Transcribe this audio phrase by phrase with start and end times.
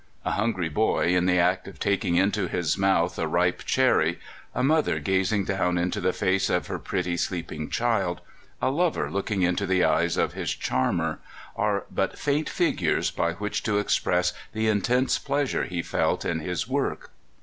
[0.25, 4.19] A hungry boy in the act of taking into his mouth a ripe cherry,
[4.55, 8.19] a mother gazing down into the face of her pretty sleeping child,
[8.63, 11.19] a lover looking into the eyes of his charmer,
[11.55, 16.67] are but faint figures by which to express the intense pleasure he felt in his
[16.67, 17.11] work.